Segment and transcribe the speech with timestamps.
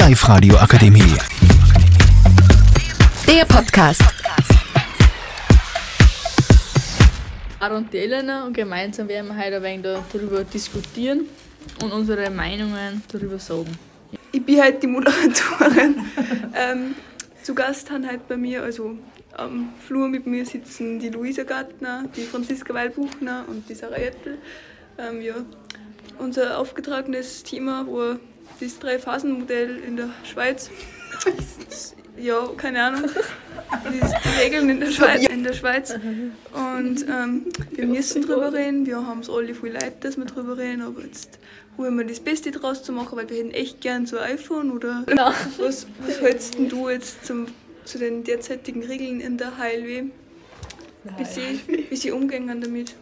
[0.00, 1.14] Live Radio Akademie.
[3.28, 4.02] Der Podcast.
[7.60, 11.26] Aaron und Elena und gemeinsam werden wir heute ein wenig darüber diskutieren
[11.82, 13.78] und unsere Meinungen darüber sagen.
[14.32, 16.06] Ich bin halt die Moderatorin.
[16.54, 16.94] ähm,
[17.42, 18.96] zu Gast haben halt bei mir, also
[19.36, 24.38] am Flur mit mir sitzen die Luisa Gartner, die Franziska Weilbuchner und die Sarah Jettel.
[24.96, 25.34] Ähm, ja,
[26.18, 28.18] unser aufgetragenes Thema war
[28.60, 30.70] das Drei-Phasen-Modell in der Schweiz.
[32.16, 33.10] ja, keine Ahnung.
[33.92, 35.26] Die, die Regeln in der Schweiz.
[35.26, 35.94] In der Schweiz.
[36.52, 38.86] Und ähm, wir müssen drüber reden.
[38.86, 41.38] Wir haben es alle viel leid, dass wir drüber reden, aber jetzt
[41.74, 44.70] probieren wir das Beste draus zu machen, weil wir hätten echt gern so ein iPhone
[44.72, 45.04] oder
[45.58, 47.46] was, was hältst denn du jetzt zum,
[47.84, 50.04] zu den derzeitigen Regeln in der HLW?
[51.16, 52.94] Wie sie, wie sie umgehen damit?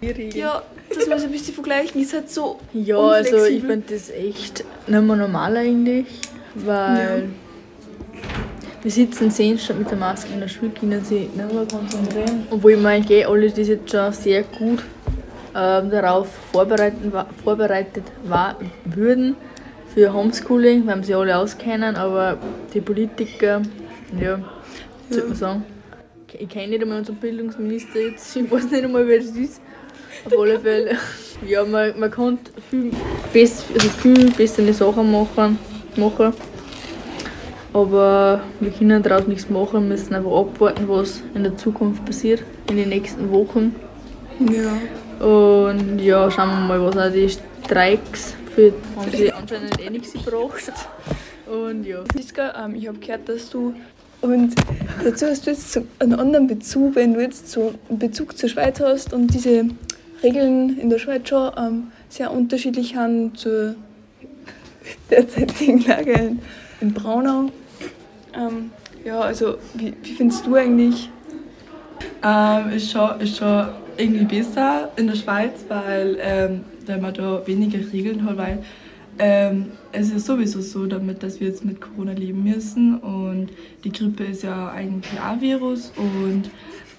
[0.00, 3.70] Ja, dass wir es ein bisschen vergleichen, ist halt so Ja, also ich unflexibel.
[3.70, 6.06] finde das echt nicht mehr normal eigentlich,
[6.54, 7.28] weil
[8.82, 12.46] wir sitzen zehn Stunden mit der Maske in der Schule, können sich nicht mehr konzentrieren.
[12.50, 14.82] Obwohl ich meine, eh alle das jetzt schon sehr gut
[15.54, 17.12] ähm, darauf vorbereiten,
[17.44, 18.56] vorbereitet war,
[18.86, 19.36] würden
[19.94, 22.38] für Homeschooling, weil sie alle auskennen, aber
[22.72, 23.60] die Politiker,
[24.18, 24.38] ja,
[25.10, 25.64] sollte man sagen.
[26.32, 29.60] Ich kenne nicht einmal unseren Bildungsminister jetzt, ich weiß nicht einmal, wer das ist.
[30.24, 30.96] Auf alle Fälle.
[31.46, 32.90] Ja, man, man kann viel,
[33.32, 35.58] bess, also viel bessere Sachen machen,
[35.96, 36.34] machen.
[37.72, 42.42] Aber wir können daraus nichts machen, wir müssen einfach abwarten, was in der Zukunft passiert,
[42.68, 43.74] in den nächsten Wochen.
[44.40, 45.26] Ja.
[45.26, 50.12] Und ja, schauen wir mal, was auch die Streiks für haben sie anscheinend eh nichts
[50.12, 50.72] gebracht.
[51.46, 51.98] Und ja.
[51.98, 53.74] Franziska, ähm, ich habe gehört, dass du
[54.20, 54.54] und
[55.02, 58.78] dazu hast du jetzt einen anderen Bezug, wenn du jetzt so einen Bezug zur Schweiz
[58.80, 59.64] hast und diese
[60.22, 63.74] Regeln in der Schweiz schon ähm, sehr unterschiedlich sind zur
[65.10, 66.40] derzeitigen Lage in,
[66.80, 67.50] in Braunau.
[68.34, 68.70] Ähm,
[69.04, 71.10] ja, also wie, wie findest du eigentlich?
[72.22, 77.46] Ähm, ist, schon, ist schon irgendwie besser in der Schweiz, weil, ähm, weil man da
[77.46, 78.62] weniger Regeln hat, weil
[79.18, 83.50] ähm, es ist sowieso so damit, dass wir jetzt mit Corona leben müssen und
[83.84, 86.50] die Grippe ist ja eigentlich ein Virus und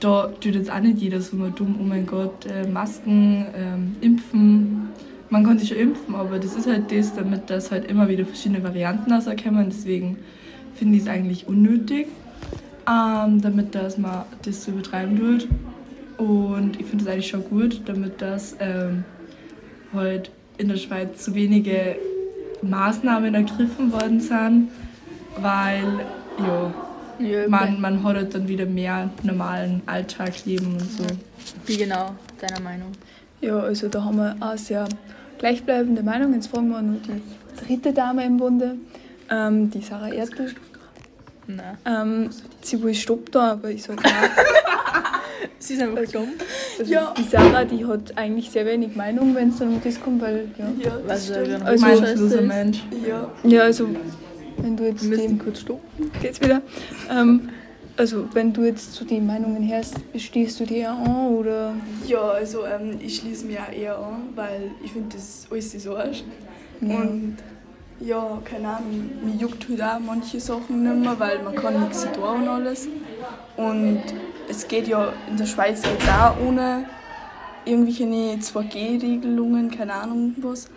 [0.00, 3.96] da tut jetzt auch nicht jeder so mal dumm, oh mein Gott, äh, Masken, ähm,
[4.00, 4.88] Impfen.
[5.30, 8.24] Man kann sich schon impfen, aber das ist halt das, damit das halt immer wieder
[8.24, 9.66] verschiedene Varianten rauskommen.
[9.68, 10.16] Deswegen
[10.74, 12.06] finde ich es eigentlich unnötig
[12.88, 15.48] ähm, damit das mal das so übertreiben wird.
[16.16, 19.04] Und ich finde es eigentlich schon gut, damit das ähm,
[19.92, 21.96] halt in der Schweiz zu wenige
[22.62, 24.70] Maßnahmen ergriffen worden sind,
[25.40, 26.00] weil
[26.38, 26.74] ja,
[27.18, 31.04] ja man, man hat halt dann wieder mehr normalen Alltagsleben und so.
[31.66, 32.92] Wie genau deiner Meinung?
[33.40, 34.88] Ja, also da haben wir auch sehr
[35.38, 36.34] gleichbleibende Meinung.
[36.34, 37.22] Jetzt fragen wir noch die
[37.64, 38.76] dritte Dame im Bunde,
[39.30, 40.54] ähm, die Sarah Erdl.
[41.46, 41.78] Nein.
[41.86, 42.30] Ähm,
[42.60, 44.12] sie will Stopp da, aber ich sage nein.
[45.60, 46.28] Sie ist einfach dumm.
[46.78, 50.22] Also Die Sarah, die hat eigentlich sehr wenig Meinung, wenn es dann um das kommt,
[50.22, 50.66] weil ja.
[50.66, 52.84] Du, wer Also- also, Meinungsloser Mensch.
[53.06, 53.88] Ja, ja also
[54.62, 56.10] wenn du jetzt Wir müssen kurz stoppen.
[56.20, 56.62] geht's wieder.
[57.10, 57.50] Ähm,
[57.96, 61.74] also wenn du jetzt zu den Meinungen hörst, bestehst du die ja an oder
[62.06, 65.88] Ja, also ähm, ich schließe mich auch eher an, weil ich finde das alles ist
[65.88, 66.22] Arsch.
[66.80, 67.36] Und
[68.00, 72.06] ja, keine Ahnung, mir juckt halt auch manche Sachen nicht mehr, weil man kann nichts
[72.12, 72.86] tun und alles.
[73.56, 74.02] Und
[74.48, 76.84] es geht ja in der Schweiz jetzt auch ohne
[77.64, 80.70] irgendwelche 2G-Regelungen, keine Ahnung was.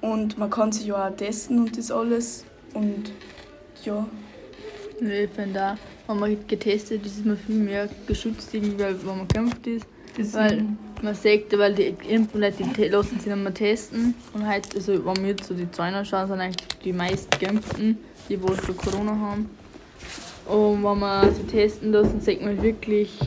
[0.00, 2.44] Und man kann sich ja auch testen und das alles.
[2.76, 3.10] Und
[3.84, 4.06] ja,
[5.00, 5.76] Nee, ich finde auch,
[6.08, 9.86] wenn man getestet ist, ist man viel mehr geschützt, irgendwie, weil- wenn man geimpft ist.
[10.32, 10.64] Weil
[11.02, 14.14] man sagt, weil die impfen die lassen sich nicht mehr testen.
[14.32, 17.98] Und halt, also wenn wir jetzt so die Zahlen anschauen, sind eigentlich die meisten Geimpften,
[18.30, 19.50] die wohl schon Corona haben.
[20.46, 23.18] Und wenn man sie testen lassen, sagt man wirklich,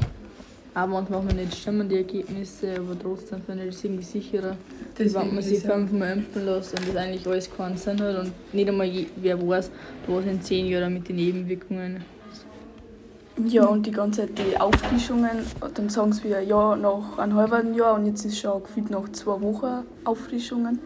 [0.76, 4.56] auch manchmal machen nicht stimmen die Ergebnisse, aber trotzdem finde ich das irgendwie sicherer.
[4.96, 8.70] Wenn man sich fünfmal impfen lässt und das eigentlich alles keinen Sinn hat und nicht
[8.70, 9.72] einmal je, wer weiß,
[10.08, 12.04] was in zehn Jahren mit den Nebenwirkungen
[13.46, 15.40] Ja, und die ganze Zeit die Auffrischungen,
[15.74, 19.10] dann sagen sie wieder, ja, nach einem halben Jahr und jetzt ist schon gefühlt nach
[19.12, 20.80] zwei Wochen Auffrischungen,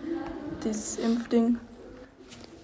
[0.63, 1.57] das Impfding.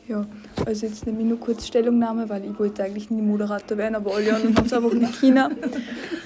[0.07, 0.25] Ja,
[0.65, 4.15] also jetzt nehme ich nur kurz Stellungnahme, weil ich wollte eigentlich nie Moderator werden, aber
[4.15, 5.50] alle anderen haben es einfach nicht China.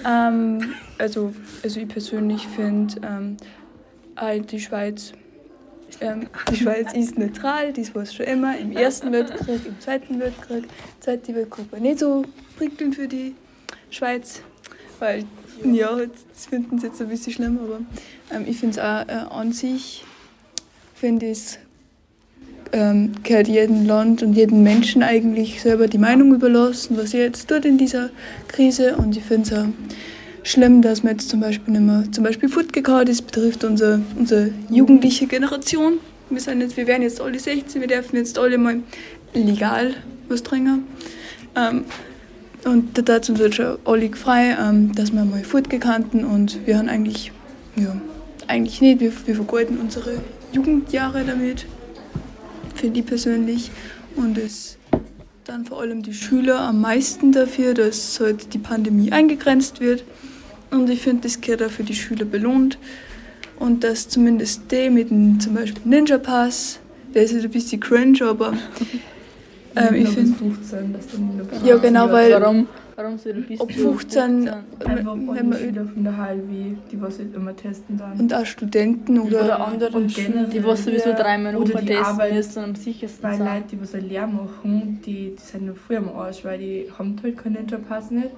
[0.06, 1.34] Ähm, also,
[1.64, 3.38] also ich persönlich finde, ähm,
[4.18, 5.14] äh, die Schweiz
[6.02, 10.20] ähm, die Schweiz ist neutral, das war es schon immer, im Ersten Weltkrieg, im Zweiten
[10.20, 10.66] Weltkrieg.
[11.00, 12.24] Zweite Weltkrieg war nicht so
[12.58, 13.36] prickelnd für die
[13.90, 14.42] Schweiz,
[15.00, 15.26] weil,
[15.64, 17.80] ja, das finden sie jetzt ein bisschen schlimm, aber
[18.36, 20.04] ähm, ich finde es auch äh, an sich,
[20.96, 21.60] finde ich
[22.74, 27.48] ähm, gehört jedem Land und jedem Menschen eigentlich selber die Meinung überlassen, was er jetzt
[27.48, 28.10] tut in dieser
[28.48, 28.98] Krise.
[28.98, 29.68] Und ich finde es auch
[30.44, 34.50] schlimm, dass man jetzt zum Beispiel nicht mehr zum Beispiel fortgegangen ist, betrifft unsere, unsere
[34.70, 36.00] jugendliche Generation.
[36.30, 38.82] Wir, sind jetzt, wir werden jetzt alle 16, wir dürfen jetzt alle mal
[39.34, 39.94] legal
[40.28, 40.86] was trinken.
[41.56, 41.86] Ähm,
[42.66, 46.90] und da tat uns schon alle frei, ähm, dass wir mal fortgekannt und wir haben
[46.90, 47.32] eigentlich,
[47.76, 47.96] ja,
[48.48, 50.14] eigentlich nicht, wir, wir vergeuden unsere
[50.54, 51.66] Jugendjahre damit,
[52.84, 53.72] finde ich persönlich.
[54.18, 54.78] Und es
[55.46, 60.04] dann vor allem die Schüler am meisten dafür, dass halt die Pandemie eingegrenzt wird.
[60.70, 62.78] Und ich finde, das gehört auch für die Schüler belohnt.
[63.58, 66.80] Und dass zumindest die mit dem zum Beispiel Ninja Pass,
[67.16, 68.54] der ist halt ein bisschen cringe, aber
[69.78, 70.36] ähm, ich finde.
[71.64, 72.34] Ja, genau, weil.
[72.34, 76.76] Warum, warum soll ein bisschen Ab 15, Einfach wenn wenn man Schüler von der HLW,
[76.92, 78.20] die was halt immer testen dann.
[78.20, 81.86] und auch Studenten oder, Oder andere Und Schüler, generell die was sowieso dreimal oder die
[81.88, 83.46] testen Arbeit müssen am sichersten Weil sind.
[83.46, 86.86] Leute, die was eine Lehre machen, die, die sind noch früh am Arsch, weil die
[86.98, 88.30] haben halt keinen Ninja-Pass nicht.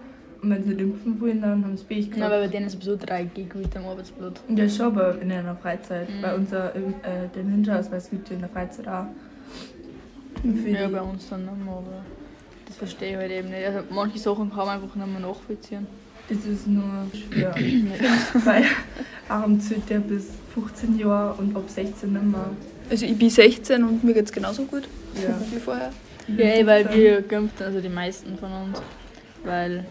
[0.41, 2.31] Und wenn sie nicht impfen wollen, dann haben sie Pech gehabt.
[2.31, 4.41] weil bei denen ist sowieso 3G gut am Arbeitsblatt.
[4.55, 6.07] Ja, schon, aber in einer Freizeit.
[6.09, 6.21] Mhm.
[6.21, 6.79] Weil unser, äh,
[7.35, 9.05] der Ninja-Ausweis gibt ja in der Freizeit auch.
[10.43, 12.03] Ja, bei uns dann mehr, aber
[12.67, 13.65] das verstehe ich halt eben nicht.
[13.65, 15.87] Also manche Sachen kann man einfach nicht mehr nachvollziehen.
[16.27, 16.83] Das ist nur
[17.13, 17.53] schwer.
[18.45, 18.63] weil
[19.29, 22.49] Arm zählt der bis 15 Jahre und ab 16 nicht mehr.
[22.89, 24.83] Also ich bin 16 und mir geht es genauso gut
[25.21, 25.35] Ja.
[25.51, 25.91] wie vorher.
[26.27, 28.81] Ja, weil wir geimpft also die meisten von uns.
[29.43, 29.85] Weil,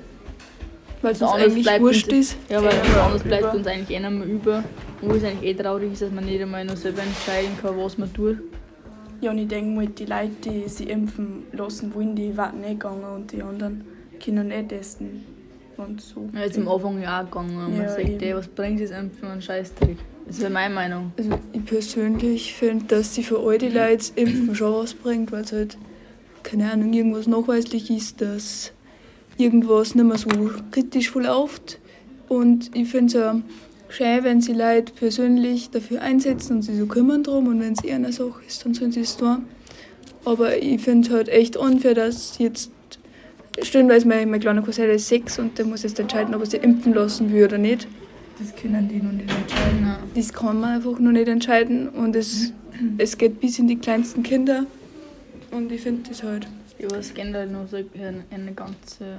[1.03, 2.37] Weil es uns eigentlich bleibt wurscht uns- ist.
[2.49, 3.29] ja, weil Ja, was anderes über.
[3.39, 4.65] bleibt uns eigentlich eh nicht mehr über.
[5.03, 7.97] Und es eigentlich eh traurig ist, dass man nicht einmal noch selber entscheiden kann, was
[7.99, 8.39] man tut.
[9.21, 12.81] Ja, und ich denke mal, die Leute, die sich impfen lassen wollen, die warten nicht
[12.81, 13.85] gegangen und die anderen
[14.23, 15.25] können nicht testen.
[15.77, 16.29] Und so.
[16.33, 17.57] Ja, jetzt am Anfang ja auch gegangen.
[17.57, 19.29] Und man Ja, sagt, ey, was bringt das Impfen?
[19.29, 19.99] Ein Scheißtrick.
[20.27, 21.13] Das wäre meine Meinung.
[21.19, 25.43] Also ich persönlich finde, dass sie für all die Leute Impfen schon was bringt, weil
[25.43, 25.77] es halt,
[26.43, 28.73] keine Ahnung, irgendwas nachweislich ist, dass
[29.37, 30.29] irgendwas nicht mehr so
[30.71, 31.79] kritisch verläuft.
[32.29, 33.35] Und ich finde es auch
[33.95, 37.85] schön, wenn sie Leute persönlich dafür einsetzen und sie so kümmern drum und wenn es
[37.85, 39.45] eher eine Sache ist, dann sollen sie es tun.
[40.25, 42.71] Aber ich finde es halt echt unfair, dass jetzt
[43.63, 46.63] stellenweise mein, mein kleiner Cousin ist sechs und der muss jetzt entscheiden, ob er sich
[46.63, 47.87] impfen lassen will oder nicht.
[48.39, 49.83] Das können die noch nicht entscheiden.
[49.83, 49.99] Ja.
[50.15, 52.53] Das kann man einfach noch nicht entscheiden und es,
[52.99, 54.67] es geht bis in die kleinsten Kinder.
[55.53, 56.49] Und ich finde das halt
[56.81, 59.19] Ja, es generell noch so eine, ganze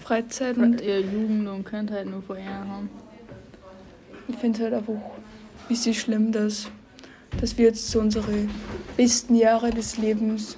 [0.00, 2.88] Freizeit und ja, Jugend und Kindheit nur vor einer haben.
[4.32, 6.68] Ich finde es halt einfach ein bisschen schlimm, dass,
[7.40, 8.32] dass wir jetzt so unsere
[8.96, 10.56] besten Jahre des Lebens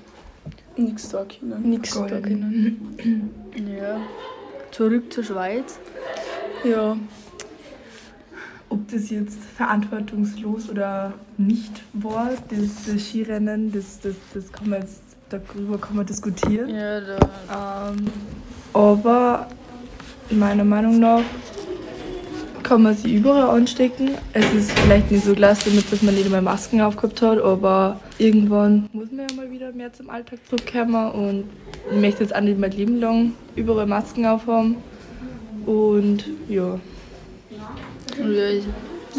[0.77, 1.63] Nichts da können.
[1.71, 3.31] nichts da können.
[3.79, 4.01] Ja.
[4.73, 5.79] Zurück zur Schweiz.
[6.65, 6.97] Ja,
[8.69, 14.81] Ob das jetzt verantwortungslos oder nicht war, das, das Skirennen, das, das, das kann man
[14.81, 16.69] jetzt, darüber kann man diskutieren.
[16.71, 17.91] Ja, da.
[17.93, 18.07] Ähm,
[18.73, 19.47] aber
[20.31, 21.21] meiner Meinung nach
[22.65, 24.11] kann man sie überall anstecken.
[24.33, 28.01] Es ist vielleicht nicht so klasse, damit dass man nicht immer Masken aufgehabt hat, aber
[28.19, 31.45] irgendwann muss man ja mal wieder mehr zum Alltag zurückkommen und
[31.93, 34.77] ich möchte jetzt auch nicht mein Leben lang überall Masken aufhaben.
[35.67, 36.81] Und ja.
[38.19, 38.65] Ja, ich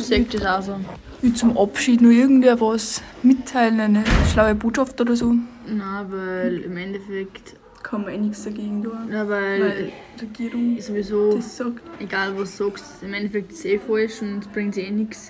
[0.04, 0.76] sehe das auch so.
[1.22, 5.34] wie zum Abschied nur irgendwer was mitteilen, eine schlaue Botschaft oder so.
[5.68, 7.56] Nein, weil im Endeffekt.
[7.86, 9.12] Kann man eh nichts dagegen tun.
[9.12, 11.84] Ja, weil, Weil die Regierung sowieso, das sagt.
[12.00, 15.30] egal was du sagst, im Endeffekt ist es eh falsch und es bringt eh nichts.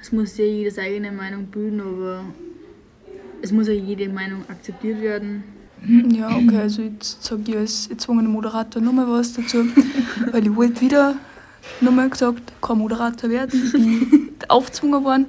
[0.00, 2.24] Es muss ja jeder seine eigene Meinung bilden, aber
[3.42, 5.44] es muss ja jede Meinung akzeptiert werden.
[6.12, 9.66] Ja, okay, also jetzt sage ich als erzwungener Moderator nochmal was dazu,
[10.30, 11.16] weil ich wollte wieder
[11.80, 15.26] nochmal gesagt, kein Moderator werden, ich bin aufgezwungen worden.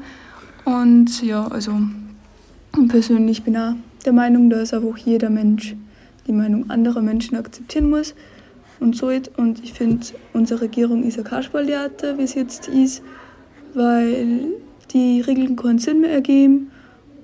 [0.64, 1.82] Und ja, also
[2.80, 3.74] ich persönlich bin auch
[4.06, 5.76] der Meinung, dass einfach jeder Mensch
[6.28, 8.16] die Meinung anderer Menschen akzeptieren muss
[8.80, 9.12] und so.
[9.38, 13.02] Und ich finde, unsere Regierung ist ein Kasperltheater, wie es jetzt ist,
[13.74, 14.42] weil
[14.92, 16.70] die Regeln keinen Sinn mehr ergeben.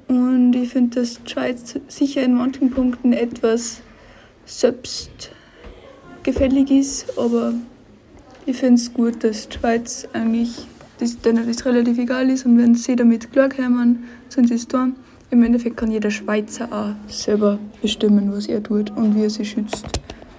[0.08, 3.82] Und ich finde, dass die Schweiz sicher in manchen Punkten etwas
[4.46, 7.54] selbstgefällig ist, aber
[8.48, 10.66] ich finde es gut, dass die Schweiz eigentlich,
[11.00, 14.96] dass denen das relativ egal ist und wenn sie damit klarkommen, sind sie es tun.
[15.32, 19.52] Im Endeffekt kann jeder Schweizer auch selber bestimmen, was er tut und wie er sich
[19.52, 19.86] schützt.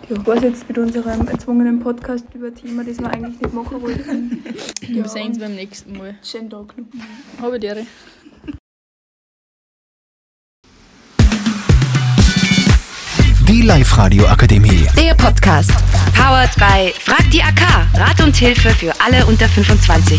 [0.08, 3.80] Ja, was jetzt mit unserem erzwungenen Podcast über ein Thema, das wir eigentlich nicht machen
[3.80, 4.42] wollten.
[4.80, 6.16] Wir sehen uns beim nächsten Mal.
[6.24, 6.86] Schönen Tag noch.
[7.40, 7.86] Habe dir.
[13.46, 14.86] Die Live-Radio Akademie.
[14.96, 15.70] Der Podcast.
[16.16, 17.60] Powered by Frag die AK.
[17.94, 20.18] Rat und Hilfe für alle unter 25.